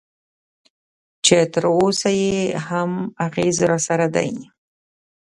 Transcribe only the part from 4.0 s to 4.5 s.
دی.